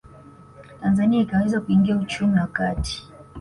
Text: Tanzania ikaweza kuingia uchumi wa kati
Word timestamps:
Tanzania 0.81 1.21
ikaweza 1.21 1.61
kuingia 1.61 1.97
uchumi 1.97 2.39
wa 2.39 2.47
kati 2.47 3.09